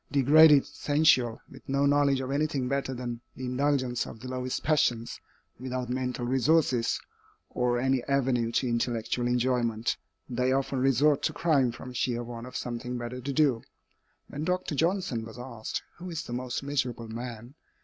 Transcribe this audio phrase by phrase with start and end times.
[0.11, 5.19] Degraded, sensual, with no knowledge of anything better than the indulgence of the lowest passions,
[5.59, 6.99] without mental resources,
[7.51, 12.55] or any avenue to intellectual enjoyment, they often resort to crime from sheer want of
[12.57, 13.61] something better to do.
[14.27, 14.73] When Dr.
[14.73, 17.53] Johnson was asked, "Who is the most miserable man?"